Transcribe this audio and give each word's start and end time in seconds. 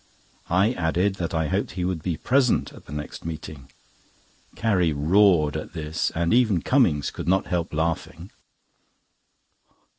I 0.49 0.73
added 0.73 1.17
that 1.17 1.35
I 1.35 1.45
hoped 1.47 1.73
he 1.73 1.85
would 1.85 2.01
be 2.01 2.17
present 2.17 2.73
at 2.73 2.85
the 2.87 2.91
next 2.91 3.23
meeting. 3.23 3.69
Carrie 4.55 4.93
roared 4.93 5.55
at 5.55 5.73
this, 5.73 6.09
and 6.15 6.33
even 6.33 6.63
Cummings 6.63 7.11
could 7.11 7.27
not 7.27 7.45
help 7.45 7.71
laughing. 7.71 8.31